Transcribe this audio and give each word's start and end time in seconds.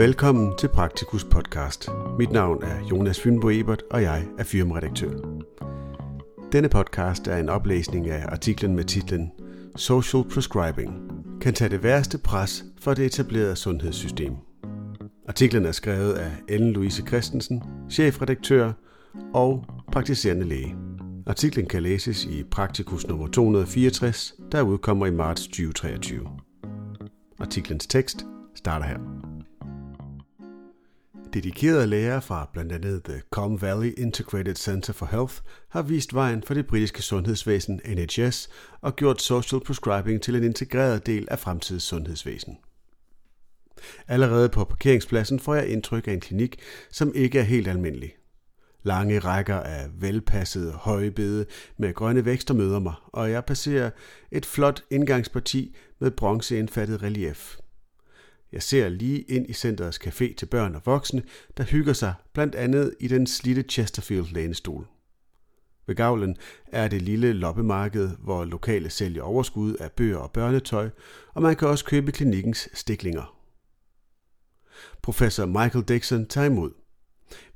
Velkommen 0.00 0.56
til 0.58 0.68
Praktikus 0.68 1.24
podcast. 1.24 1.88
Mit 2.18 2.32
navn 2.32 2.62
er 2.62 2.86
Jonas 2.90 3.20
Fynbo 3.20 3.50
Ebert, 3.50 3.82
og 3.90 4.02
jeg 4.02 4.26
er 4.38 4.44
firmaredaktør. 4.44 5.10
Denne 6.52 6.68
podcast 6.68 7.28
er 7.28 7.36
en 7.36 7.48
oplæsning 7.48 8.08
af 8.08 8.24
artiklen 8.28 8.76
med 8.76 8.84
titlen 8.84 9.32
Social 9.76 10.24
Prescribing 10.24 11.12
kan 11.40 11.54
tage 11.54 11.68
det 11.68 11.82
værste 11.82 12.18
pres 12.18 12.64
for 12.80 12.94
det 12.94 13.06
etablerede 13.06 13.56
sundhedssystem. 13.56 14.32
Artiklen 15.28 15.66
er 15.66 15.72
skrevet 15.72 16.12
af 16.12 16.30
Ellen 16.48 16.72
Louise 16.72 17.02
Christensen, 17.06 17.62
chefredaktør 17.90 18.72
og 19.34 19.64
praktiserende 19.92 20.46
læge. 20.46 20.76
Artiklen 21.26 21.66
kan 21.66 21.82
læses 21.82 22.24
i 22.24 22.44
Praktikus 22.50 23.06
nummer 23.06 23.26
264, 23.26 24.34
der 24.52 24.62
udkommer 24.62 25.06
i 25.06 25.10
marts 25.10 25.42
2023. 25.42 26.28
Artiklens 27.40 27.86
tekst 27.86 28.26
starter 28.54 28.86
her. 28.86 29.09
Dedikerede 31.34 31.86
læger 31.86 32.20
fra 32.20 32.50
blandt 32.52 32.72
andet 32.72 33.04
The 33.04 33.22
Com 33.30 33.62
Valley 33.62 33.94
Integrated 33.98 34.54
Center 34.54 34.92
for 34.92 35.06
Health 35.06 35.34
har 35.68 35.82
vist 35.82 36.14
vejen 36.14 36.42
for 36.42 36.54
det 36.54 36.66
britiske 36.66 37.02
sundhedsvæsen 37.02 37.80
NHS 37.84 38.48
og 38.80 38.96
gjort 38.96 39.22
social 39.22 39.60
prescribing 39.60 40.22
til 40.22 40.34
en 40.34 40.44
integreret 40.44 41.06
del 41.06 41.28
af 41.30 41.38
fremtidens 41.38 41.82
sundhedsvæsen. 41.82 42.58
Allerede 44.08 44.48
på 44.48 44.64
parkeringspladsen 44.64 45.40
får 45.40 45.54
jeg 45.54 45.68
indtryk 45.68 46.08
af 46.08 46.12
en 46.12 46.20
klinik, 46.20 46.60
som 46.90 47.12
ikke 47.14 47.38
er 47.38 47.42
helt 47.42 47.68
almindelig. 47.68 48.12
Lange 48.82 49.18
rækker 49.18 49.56
af 49.56 49.86
velpassede 50.00 50.72
højbede 50.72 51.46
med 51.76 51.94
grønne 51.94 52.24
vækster 52.24 52.54
møder 52.54 52.78
mig, 52.78 52.94
og 53.06 53.30
jeg 53.30 53.44
passerer 53.44 53.90
et 54.30 54.46
flot 54.46 54.82
indgangsparti 54.90 55.76
med 55.98 56.10
bronzeindfattet 56.10 57.02
relief. 57.02 57.56
Jeg 58.52 58.62
ser 58.62 58.88
lige 58.88 59.20
ind 59.20 59.50
i 59.50 59.52
centerets 59.52 59.98
café 60.06 60.34
til 60.34 60.46
børn 60.46 60.74
og 60.74 60.82
voksne, 60.84 61.22
der 61.56 61.64
hygger 61.64 61.92
sig 61.92 62.14
blandt 62.32 62.54
andet 62.54 62.94
i 63.00 63.08
den 63.08 63.26
slitte 63.26 63.62
Chesterfield 63.62 64.32
lænestol. 64.32 64.86
Ved 65.86 65.96
gavlen 65.96 66.36
er 66.66 66.88
det 66.88 67.02
lille 67.02 67.32
loppemarked, 67.32 68.10
hvor 68.18 68.44
lokale 68.44 68.90
sælger 68.90 69.22
overskud 69.22 69.74
af 69.74 69.92
bøger 69.92 70.16
og 70.16 70.30
børnetøj, 70.30 70.90
og 71.34 71.42
man 71.42 71.56
kan 71.56 71.68
også 71.68 71.84
købe 71.84 72.12
klinikkens 72.12 72.68
stiklinger. 72.72 73.36
Professor 75.02 75.46
Michael 75.46 75.84
Dixon 75.84 76.26
tager 76.26 76.46
imod. 76.46 76.72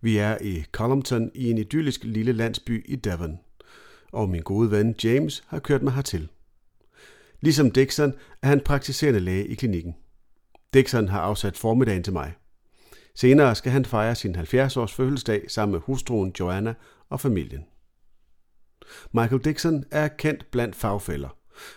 Vi 0.00 0.16
er 0.16 0.38
i 0.40 0.64
Collumpton 0.72 1.30
i 1.34 1.50
en 1.50 1.58
idyllisk 1.58 2.04
lille 2.04 2.32
landsby 2.32 2.84
i 2.88 2.96
Devon, 2.96 3.38
og 4.12 4.28
min 4.28 4.42
gode 4.42 4.70
ven 4.70 4.94
James 5.04 5.44
har 5.46 5.58
kørt 5.58 5.82
mig 5.82 5.92
hertil. 5.92 6.28
Ligesom 7.40 7.70
Dixon 7.70 8.12
er 8.42 8.48
han 8.48 8.60
praktiserende 8.60 9.20
læge 9.20 9.46
i 9.46 9.54
klinikken. 9.54 9.94
Dixon 10.74 11.08
har 11.08 11.20
afsat 11.20 11.56
formiddagen 11.56 12.02
til 12.02 12.12
mig. 12.12 12.34
Senere 13.14 13.54
skal 13.54 13.72
han 13.72 13.84
fejre 13.84 14.14
sin 14.14 14.36
70-års 14.36 14.92
fødselsdag 14.92 15.50
sammen 15.50 15.72
med 15.72 15.80
hustruen 15.80 16.32
Joanna 16.40 16.74
og 17.10 17.20
familien. 17.20 17.64
Michael 19.12 19.44
Dixon 19.44 19.84
er 19.90 20.08
kendt 20.08 20.50
blandt 20.50 20.76
fagfælder. 20.76 21.36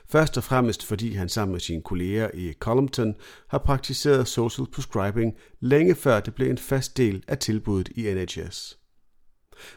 Først 0.10 0.38
og 0.38 0.44
fremmest 0.44 0.86
fordi 0.86 1.14
han 1.14 1.30
sammen 1.30 1.52
med 1.52 1.60
sine 1.60 1.82
kolleger 1.82 2.30
i 2.34 2.54
Collumpton 2.60 3.16
har 3.48 3.58
praktiseret 3.58 4.28
social 4.28 4.68
prescribing 4.68 5.38
længe 5.60 5.96
før 5.96 6.20
det 6.20 6.36
blev 6.36 6.50
en 6.50 6.58
fast 6.58 6.98
del 6.98 7.24
af 7.28 7.38
tilbuddet 7.38 7.90
i 7.96 8.14
NHS. 8.14 8.80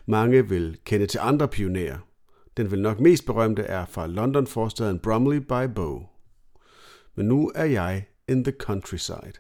Mange 0.07 0.49
vil 0.49 0.79
kende 0.85 1.07
til 1.07 1.21
andre 1.23 1.49
pionerer. 1.49 1.99
Den 2.57 2.71
vel 2.71 2.83
nok 2.83 3.01
mest 3.01 3.27
berømte 3.27 3.63
er 3.63 3.87
fra 3.87 4.07
London-forstaden 4.07 4.99
Bromley 4.99 5.37
by 5.37 5.75
Bow. 5.75 6.03
Men 7.17 7.27
nu 7.27 7.53
er 7.55 7.65
jeg 7.65 8.07
in 8.31 8.45
the 8.45 8.53
countryside. 8.53 9.33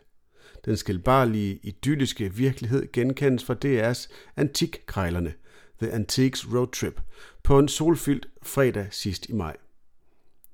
Den 0.65 0.77
skilbarlige, 0.77 1.61
idylliske 1.63 2.35
virkelighed 2.35 2.93
genkendes 2.93 3.45
fra 3.45 3.55
DR's 3.65 4.09
Antikkrejlerne, 4.37 5.35
The 5.83 5.93
Antiques 5.93 6.53
Road 6.55 6.69
Trip, 6.73 7.01
på 7.43 7.59
en 7.59 7.69
solfyldt 7.69 8.29
fredag 8.43 8.87
sidst 8.91 9.29
i 9.29 9.33
maj. 9.33 9.57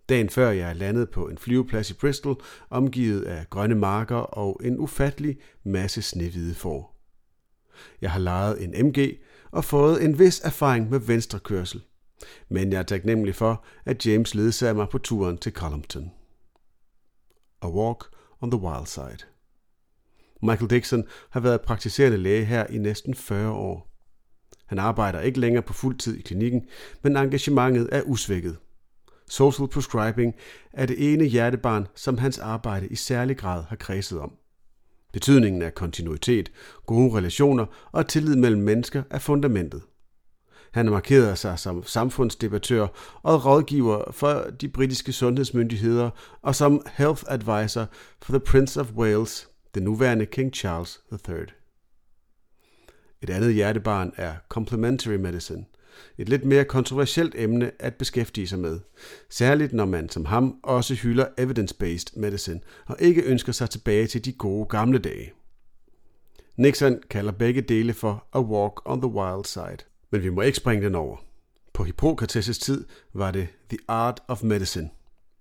Dagen 0.09 0.31
før 0.31 0.51
jeg 0.51 0.71
er 0.71 0.75
landet 0.75 1.11
på 1.11 1.29
en 1.29 1.39
flyveplads 1.39 1.91
i 1.91 1.95
Bristol, 1.95 2.43
omgivet 2.71 3.23
af 3.23 3.51
grønne 3.51 3.75
marker 3.75 4.17
og 4.17 4.61
en 4.65 4.79
ufattelig 4.79 5.39
masse 5.65 6.03
snehvide 6.03 6.55
får. 6.55 6.97
Jeg 8.01 8.11
har 8.11 8.21
lejet 8.21 8.65
en 8.65 8.87
MG 8.87 9.19
og 9.51 9.65
fået 9.65 10.05
en 10.05 10.19
vis 10.19 10.41
erfaring 10.41 10.91
med 10.91 10.99
venstrekørsel, 10.99 11.83
men 12.49 12.73
jeg 12.73 12.79
er 12.79 12.83
taknemmelig 12.83 13.35
for, 13.35 13.65
at 13.85 14.07
James 14.07 14.35
ledsager 14.35 14.73
mig 14.73 14.89
på 14.89 14.99
turen 14.99 15.39
til 15.39 15.53
Collumpton. 15.53 16.11
A 17.63 17.69
Walk 17.69 18.05
on 18.41 18.51
the 18.51 18.61
Wild 18.61 18.87
Side. 18.87 19.27
Michael 20.43 20.71
Dixon 20.71 21.05
har 21.31 21.41
været 21.41 21.61
praktiserende 21.61 22.19
læge 22.19 22.45
her 22.45 22.67
i 22.67 22.79
næsten 22.79 23.15
40 23.15 23.53
år. 23.53 23.93
Han 24.67 24.79
arbejder 24.79 25.21
ikke 25.21 25.41
længere 25.41 25.63
på 25.63 25.73
fuld 25.73 25.99
tid 25.99 26.17
i 26.17 26.23
klinikken, 26.23 26.67
men 27.03 27.17
engagementet 27.17 27.89
er 27.93 28.03
usvækket. 28.03 28.57
Social 29.29 29.69
prescribing 29.69 30.35
er 30.73 30.87
det 30.87 31.13
ene 31.13 31.25
hjertebarn, 31.25 31.87
som 31.95 32.19
hans 32.19 32.39
arbejde 32.39 32.89
i 32.89 32.95
særlig 32.95 33.37
grad 33.37 33.63
har 33.63 33.77
kredset 33.77 34.21
om. 34.21 34.33
Betydningen 35.13 35.63
af 35.63 35.75
kontinuitet, 35.75 36.53
gode 36.87 37.17
relationer 37.17 37.67
og 37.93 38.09
tillid 38.09 38.37
mellem 38.37 38.63
mennesker 38.63 39.03
er 39.11 39.19
fundamentet. 39.19 39.83
Han 40.77 40.87
har 40.87 40.93
markeret 40.93 41.39
sig 41.39 41.59
som 41.59 41.83
samfundsdebattør 41.83 42.87
og 43.23 43.45
rådgiver 43.45 44.13
for 44.13 44.33
de 44.61 44.69
britiske 44.69 45.13
sundhedsmyndigheder 45.13 46.11
og 46.43 46.55
som 46.55 46.87
health 46.93 47.23
advisor 47.27 47.87
for 48.23 48.33
the 48.33 48.41
Prince 48.41 48.81
of 48.81 48.93
Wales, 48.93 49.49
den 49.75 49.83
nuværende 49.83 50.27
King 50.27 50.55
Charles 50.55 51.01
III. 51.29 51.37
Et 53.23 53.31
andet 53.31 53.55
hjertebarn 53.55 54.13
er 54.17 54.35
complementary 54.49 55.15
medicine, 55.15 55.65
et 56.19 56.29
lidt 56.29 56.45
mere 56.45 56.65
kontroversielt 56.65 57.35
emne 57.39 57.71
at 57.79 57.95
beskæftige 57.95 58.49
sig 58.49 58.59
med, 58.59 58.81
særligt 59.31 59.73
når 59.73 59.85
man 59.85 60.09
som 60.09 60.25
ham 60.25 60.57
også 60.63 60.95
hylder 60.95 61.27
evidence-based 61.39 62.21
medicine 62.21 62.61
og 62.87 62.97
ikke 62.99 63.23
ønsker 63.23 63.53
sig 63.53 63.71
tilbage 63.71 64.07
til 64.07 64.25
de 64.25 64.33
gode 64.33 64.67
gamle 64.67 64.99
dage. 64.99 65.33
Nixon 66.57 66.99
kalder 67.11 67.33
begge 67.33 67.61
dele 67.61 67.93
for 67.93 68.27
a 68.33 68.41
walk 68.41 68.83
on 68.85 69.01
the 69.01 69.11
wild 69.11 69.45
side– 69.45 69.79
men 70.11 70.23
vi 70.23 70.31
må 70.31 70.43
ikke 70.43 70.59
springe 70.59 70.85
den 70.85 70.95
over. 70.95 71.17
På 71.75 71.85
Hippokrates' 71.85 72.61
tid 72.61 72.85
var 73.15 73.31
det 73.31 73.49
The 73.69 73.79
Art 73.89 74.21
of 74.29 74.43
Medicine. 74.43 74.91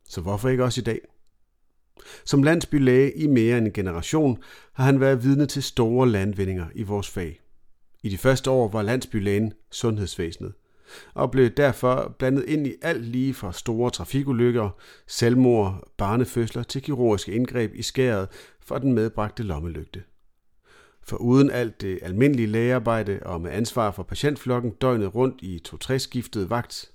Så 0.10 0.22
hvorfor 0.22 0.50
ikke 0.50 0.64
også 0.64 0.82
i 0.82 0.84
dag? 0.84 1.00
Som 2.26 2.44
landsbylæge 2.44 3.18
i 3.18 3.28
mere 3.28 3.58
end 3.58 3.68
en 3.68 3.74
generation 3.74 4.38
har 4.74 4.84
han 4.84 5.00
været 5.00 5.24
vidne 5.24 5.46
til 5.46 5.64
store 5.64 6.10
landvindinger 6.10 6.66
i 6.76 6.84
vores 6.84 7.10
fag. 7.10 7.42
I 8.04 8.10
de 8.10 8.18
første 8.18 8.52
år 8.52 8.70
var 8.70 8.82
landsbylægen 8.82 9.54
sundhedsvæsenet, 9.72 10.54
og 11.14 11.32
blev 11.32 11.50
derfor 11.50 12.16
blandet 12.20 12.46
ind 12.48 12.68
i 12.68 12.74
alt 12.82 13.06
lige 13.06 13.34
fra 13.34 13.54
store 13.54 13.92
trafikulykker, 13.92 14.70
selvmord, 15.08 15.92
barnefødsler 15.98 16.64
til 16.64 16.82
kirurgiske 16.82 17.32
indgreb 17.32 17.76
i 17.76 17.82
skæret 17.82 18.28
for 18.60 18.78
den 18.78 18.94
medbragte 18.94 19.44
lommelygte. 19.44 20.04
For 21.08 21.18
uden 21.18 21.52
alt 21.52 21.82
det 21.82 22.00
almindelige 22.02 22.48
lægearbejde 22.48 23.20
og 23.26 23.42
med 23.42 23.52
ansvar 23.52 23.92
for 23.92 24.04
patientflokken 24.04 24.72
døgnet 24.72 25.16
rundt 25.16 25.42
i 25.42 25.60
to 25.60 25.98
skiftet 25.98 26.50
vagt. 26.50 26.92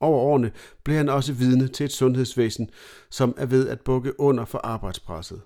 Over 0.00 0.18
årene 0.18 0.52
blev 0.84 0.96
han 0.96 1.08
også 1.08 1.32
vidne 1.32 1.68
til 1.68 1.84
et 1.84 1.92
sundhedsvæsen, 1.92 2.70
som 3.10 3.34
er 3.36 3.46
ved 3.46 3.68
at 3.68 3.80
bukke 3.80 4.20
under 4.20 4.44
for 4.44 4.58
arbejdspresset. 4.58 5.40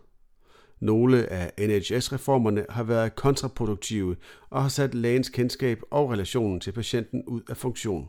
Nogle 0.81 1.27
af 1.27 1.53
NHS-reformerne 1.59 2.67
har 2.69 2.83
været 2.83 3.15
kontraproduktive 3.15 4.17
og 4.51 4.63
har 4.63 4.69
sat 4.69 4.95
lægens 4.95 5.29
kendskab 5.29 5.81
og 5.91 6.11
relationen 6.11 6.61
til 6.61 6.73
patienten 6.73 7.25
ud 7.27 7.43
af 7.49 7.57
funktion. 7.57 8.09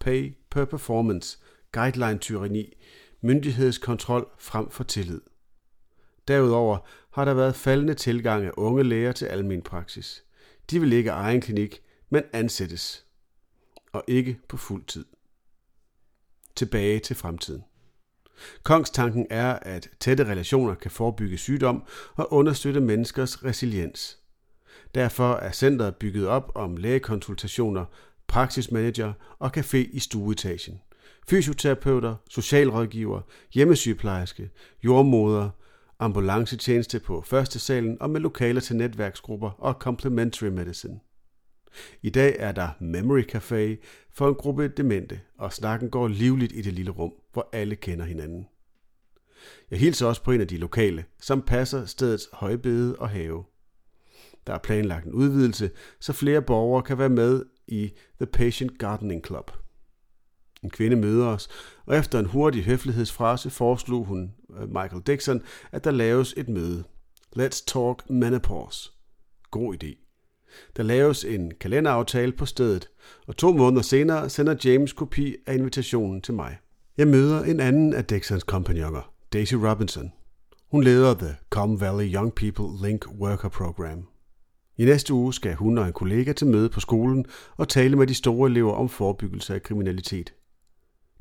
Pay 0.00 0.34
per 0.50 0.64
performance, 0.64 1.38
guideline-tyranni, 1.72 2.72
myndighedskontrol 3.20 4.28
frem 4.38 4.70
for 4.70 4.84
tillid. 4.84 5.20
Derudover 6.28 6.78
har 7.18 7.24
der 7.24 7.34
været 7.34 7.56
faldende 7.56 7.94
tilgang 7.94 8.44
af 8.44 8.50
unge 8.56 8.82
læger 8.82 9.12
til 9.12 9.26
almen 9.26 9.62
praksis. 9.62 10.24
De 10.70 10.80
vil 10.80 10.92
ikke 10.92 11.10
egen 11.10 11.40
klinik, 11.40 11.82
men 12.10 12.22
ansættes. 12.32 13.04
Og 13.92 14.04
ikke 14.08 14.38
på 14.48 14.56
fuld 14.56 14.84
tid. 14.84 15.04
Tilbage 16.56 16.98
til 16.98 17.16
fremtiden. 17.16 17.64
Kongstanken 18.62 19.26
er, 19.30 19.58
at 19.62 19.88
tætte 20.00 20.24
relationer 20.24 20.74
kan 20.74 20.90
forebygge 20.90 21.38
sygdom 21.38 21.82
og 22.14 22.32
understøtte 22.32 22.80
menneskers 22.80 23.44
resiliens. 23.44 24.18
Derfor 24.94 25.34
er 25.34 25.52
centret 25.52 25.96
bygget 25.96 26.26
op 26.26 26.52
om 26.54 26.76
lægekonsultationer, 26.76 27.84
praksismanager 28.26 29.12
og 29.38 29.50
café 29.56 29.76
i 29.76 29.98
stueetagen. 29.98 30.80
Fysioterapeuter, 31.28 32.14
socialrådgiver, 32.30 33.20
hjemmesygeplejerske, 33.52 34.50
jordmoder, 34.84 35.50
ambulancetjeneste 35.98 37.00
på 37.00 37.20
første 37.20 37.58
salen 37.58 37.96
og 38.00 38.10
med 38.10 38.20
lokaler 38.20 38.60
til 38.60 38.76
netværksgrupper 38.76 39.50
og 39.50 39.72
complementary 39.72 40.48
medicine. 40.48 41.00
I 42.02 42.10
dag 42.10 42.36
er 42.38 42.52
der 42.52 42.68
Memory 42.80 43.22
Café 43.22 43.84
for 44.12 44.28
en 44.28 44.34
gruppe 44.34 44.68
demente, 44.68 45.20
og 45.38 45.52
snakken 45.52 45.90
går 45.90 46.08
livligt 46.08 46.52
i 46.52 46.62
det 46.62 46.72
lille 46.72 46.90
rum, 46.90 47.12
hvor 47.32 47.48
alle 47.52 47.76
kender 47.76 48.04
hinanden. 48.04 48.46
Jeg 49.70 49.78
hilser 49.78 50.06
også 50.06 50.22
på 50.22 50.32
en 50.32 50.40
af 50.40 50.48
de 50.48 50.56
lokale, 50.56 51.04
som 51.20 51.42
passer 51.42 51.84
stedets 51.84 52.28
højbede 52.32 52.96
og 52.96 53.08
have. 53.08 53.44
Der 54.46 54.54
er 54.54 54.58
planlagt 54.58 55.06
en 55.06 55.12
udvidelse, 55.12 55.70
så 56.00 56.12
flere 56.12 56.42
borgere 56.42 56.82
kan 56.82 56.98
være 56.98 57.08
med 57.08 57.44
i 57.66 57.92
The 58.16 58.26
Patient 58.26 58.78
Gardening 58.78 59.26
Club. 59.26 59.50
En 60.62 60.70
kvinde 60.70 60.96
møder 60.96 61.26
os, 61.26 61.48
og 61.86 61.96
efter 61.96 62.18
en 62.18 62.26
hurtig 62.26 62.64
høflighedsfrase 62.64 63.50
foreslog 63.50 64.04
hun 64.04 64.32
øh, 64.60 64.68
Michael 64.68 65.02
Dixon, 65.06 65.42
at 65.72 65.84
der 65.84 65.90
laves 65.90 66.34
et 66.36 66.48
møde. 66.48 66.84
Let's 67.36 67.64
talk 67.66 68.10
menopause. 68.10 68.90
God 69.50 69.74
idé. 69.74 70.04
Der 70.76 70.82
laves 70.82 71.24
en 71.24 71.52
kalenderaftale 71.60 72.32
på 72.32 72.46
stedet, 72.46 72.88
og 73.26 73.36
to 73.36 73.52
måneder 73.52 73.82
senere 73.82 74.30
sender 74.30 74.54
James 74.64 74.92
kopi 74.92 75.36
af 75.46 75.54
invitationen 75.54 76.22
til 76.22 76.34
mig. 76.34 76.58
Jeg 76.98 77.08
møder 77.08 77.42
en 77.42 77.60
anden 77.60 77.94
af 77.94 78.04
Dixons 78.04 78.42
kompagnoner, 78.42 79.12
Daisy 79.32 79.54
Robinson. 79.54 80.12
Hun 80.70 80.82
leder 80.82 81.14
The 81.14 81.36
Com 81.50 81.80
Valley 81.80 82.14
Young 82.14 82.34
People 82.34 82.88
Link 82.88 83.06
Worker 83.20 83.48
Program. 83.48 84.08
I 84.76 84.84
næste 84.84 85.14
uge 85.14 85.34
skal 85.34 85.54
hun 85.54 85.78
og 85.78 85.86
en 85.86 85.92
kollega 85.92 86.32
til 86.32 86.46
møde 86.46 86.68
på 86.68 86.80
skolen 86.80 87.26
og 87.56 87.68
tale 87.68 87.96
med 87.96 88.06
de 88.06 88.14
store 88.14 88.50
elever 88.50 88.72
om 88.72 88.88
forebyggelse 88.88 89.54
af 89.54 89.62
kriminalitet. 89.62 90.34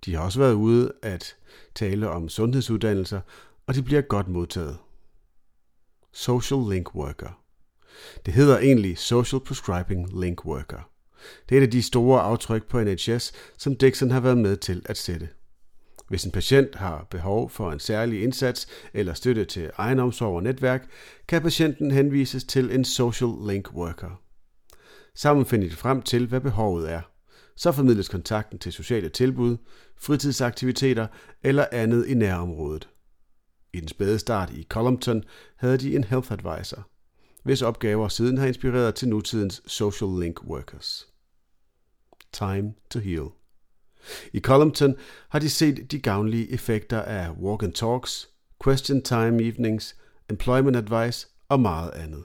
De 0.05 0.15
har 0.15 0.21
også 0.21 0.39
været 0.39 0.53
ude 0.53 0.91
at 1.01 1.35
tale 1.75 2.09
om 2.09 2.29
sundhedsuddannelser, 2.29 3.21
og 3.67 3.75
de 3.75 3.83
bliver 3.83 4.01
godt 4.01 4.27
modtaget. 4.27 4.77
Social 6.13 6.59
Link 6.69 6.95
Worker. 6.95 7.41
Det 8.25 8.33
hedder 8.33 8.59
egentlig 8.59 8.97
Social 8.97 9.39
Prescribing 9.39 10.19
Link 10.19 10.45
Worker. 10.45 10.89
Det 11.49 11.57
er 11.57 11.61
et 11.61 11.65
af 11.65 11.71
de 11.71 11.83
store 11.83 12.21
aftryk 12.21 12.67
på 12.67 12.83
NHS, 12.83 13.33
som 13.57 13.75
Dixon 13.75 14.11
har 14.11 14.19
været 14.19 14.37
med 14.37 14.57
til 14.57 14.81
at 14.85 14.97
sætte. 14.97 15.29
Hvis 16.07 16.23
en 16.23 16.31
patient 16.31 16.75
har 16.75 17.07
behov 17.09 17.49
for 17.49 17.71
en 17.71 17.79
særlig 17.79 18.23
indsats 18.23 18.67
eller 18.93 19.13
støtte 19.13 19.45
til 19.45 19.71
egenomsorg 19.77 20.35
og 20.35 20.43
netværk, 20.43 20.89
kan 21.27 21.41
patienten 21.41 21.91
henvises 21.91 22.43
til 22.43 22.75
en 22.75 22.85
social 22.85 23.29
link 23.47 23.73
worker. 23.73 24.21
Sammen 25.15 25.45
finder 25.45 25.69
de 25.69 25.75
frem 25.75 26.01
til, 26.01 26.27
hvad 26.27 26.41
behovet 26.41 26.91
er. 26.91 27.01
Så 27.57 27.71
formidles 27.71 28.09
kontakten 28.09 28.59
til 28.59 28.73
sociale 28.73 29.09
tilbud, 29.09 29.57
fritidsaktiviteter 29.97 31.07
eller 31.43 31.65
andet 31.71 32.05
i 32.07 32.13
nærområdet. 32.13 32.89
I 33.73 33.79
den 33.79 33.87
spæde 33.87 34.19
start 34.19 34.49
i 34.53 34.63
Columton 34.63 35.23
havde 35.55 35.77
de 35.77 35.95
en 35.95 36.03
health 36.03 36.31
advisor, 36.31 36.87
hvis 37.43 37.61
opgaver 37.61 38.07
siden 38.07 38.37
har 38.37 38.47
inspireret 38.47 38.95
til 38.95 39.07
nutidens 39.07 39.61
social 39.67 40.11
link 40.19 40.43
workers. 40.43 41.07
Time 42.31 42.73
to 42.89 42.99
heal. 42.99 43.27
I 44.33 44.39
Columton 44.39 44.95
har 45.29 45.39
de 45.39 45.49
set 45.49 45.91
de 45.91 45.99
gavnlige 45.99 46.51
effekter 46.51 47.01
af 47.01 47.31
walk 47.31 47.63
and 47.63 47.73
talks, 47.73 48.29
question 48.63 49.01
time 49.01 49.43
evenings, 49.43 49.95
employment 50.29 50.77
advice 50.77 51.27
og 51.49 51.59
meget 51.59 51.91
andet. 51.91 52.23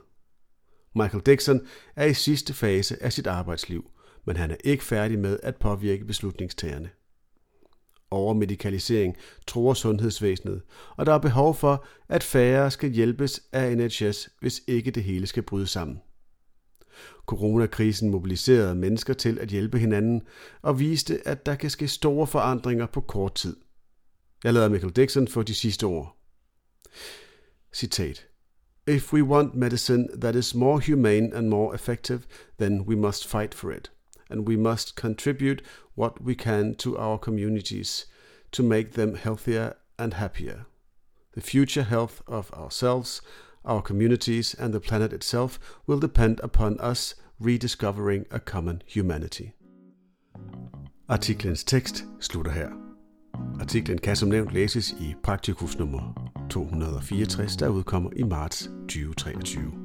Michael 0.95 1.23
Dixon 1.27 1.61
er 1.97 2.05
i 2.05 2.15
sidste 2.15 2.55
fase 2.55 3.03
af 3.03 3.13
sit 3.13 3.27
arbejdsliv, 3.27 3.91
men 4.27 4.37
han 4.37 4.51
er 4.51 4.57
ikke 4.65 4.85
færdig 4.85 5.19
med 5.19 5.39
at 5.43 5.57
påvirke 5.57 6.05
beslutningstagerne. 6.05 6.91
Overmedikalisering 8.11 9.17
tror 9.47 9.75
sundhedsvæsenet, 9.75 10.63
og 10.97 11.07
der 11.07 11.13
er 11.13 11.19
behov 11.19 11.55
for, 11.55 11.87
at 12.09 12.23
færre 12.23 12.71
skal 12.71 12.91
hjælpes 12.91 13.41
af 13.53 13.77
NHS, 13.77 14.31
hvis 14.41 14.63
ikke 14.67 14.91
det 14.91 15.05
hele 15.05 15.27
skal 15.27 15.43
bryde 15.43 15.67
sammen. 15.67 16.01
Coronakrisen 17.27 18.11
mobiliserede 18.11 18.75
mennesker 18.75 19.15
til 19.15 19.39
at 19.39 19.49
hjælpe 19.49 19.79
hinanden 19.79 20.23
og 20.63 20.79
viste, 20.79 21.29
at 21.29 21.47
der 21.47 21.55
kan 21.55 21.71
ske 21.71 21.89
store 21.89 22.27
forandringer 22.27 22.87
på 22.87 23.01
kort 23.01 23.35
tid. 23.35 23.57
Jeg 24.45 24.55
lader 24.55 24.69
Michael 24.69 24.93
Dixon 24.93 25.29
få 25.29 25.43
de 25.43 25.55
sidste 25.55 25.85
ord. 25.85 26.17
Citat. 27.75 28.27
If 28.87 29.13
we 29.13 29.25
want 29.25 29.55
medicine 29.55 30.09
that 30.21 30.35
is 30.35 30.55
more 30.55 30.81
humane 30.87 31.37
and 31.37 31.49
more 31.49 31.75
effective, 31.75 32.21
then 32.61 32.81
we 32.81 32.97
must 32.97 33.29
fight 33.29 33.55
for 33.55 33.71
it. 33.71 33.93
And 34.33 34.49
we 34.49 34.57
must 34.57 34.97
contribute 34.97 35.63
what 35.95 36.23
we 36.25 36.35
can 36.35 36.75
to 36.77 36.97
our 36.99 37.19
communities 37.19 38.07
to 38.53 38.63
make 38.63 38.93
them 38.93 39.15
healthier 39.15 39.75
and 39.99 40.15
happier. 40.15 40.65
The 41.35 41.41
future 41.41 41.83
health 41.85 42.23
of 42.27 42.53
ourselves 42.53 43.21
Our 43.65 43.81
communities 43.81 44.55
and 44.55 44.75
the 44.75 44.81
planet 44.81 45.13
itself 45.13 45.59
will 45.87 46.01
depend 46.01 46.41
upon 46.43 46.81
us 46.81 47.15
rediscovering 47.39 48.27
a 48.31 48.41
common 48.41 48.83
humanity. 48.87 49.53
Artiklens 51.09 51.65
tekst 51.65 52.05
slutter 52.21 52.51
her. 52.51 52.71
Artiklen 53.61 53.99
kan 53.99 54.17
som 54.17 54.29
nævnt 54.29 54.53
læses 54.53 54.95
i 55.01 55.15
Praktikus 55.23 55.79
nummer 55.79 56.31
264, 56.51 57.57
der 57.57 57.69
udkommer 57.69 58.11
i 58.17 58.23
marts 58.23 58.71
2023. 58.89 59.82